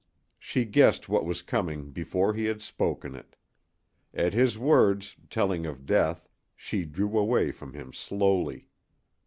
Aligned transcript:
She 0.39 0.65
guessed 0.65 1.09
what 1.09 1.25
was 1.27 1.43
coming 1.43 1.91
before 1.91 2.33
he 2.33 2.45
had 2.45 2.59
spoken 2.63 3.13
it. 3.13 3.35
At 4.15 4.33
his 4.33 4.57
words, 4.57 5.15
telling 5.29 5.67
of 5.67 5.85
death, 5.85 6.27
she 6.55 6.85
drew 6.85 7.15
away 7.19 7.51
from 7.51 7.73
him 7.73 7.93
slowly. 7.93 8.67